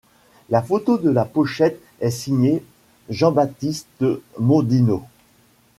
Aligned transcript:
La 0.49 0.63
photo 0.63 0.97
de 0.97 1.11
la 1.11 1.25
pochette 1.25 1.79
est 1.99 2.09
signée 2.09 2.63
Jean-Baptiste 3.11 4.03
Mondino. 4.39 5.03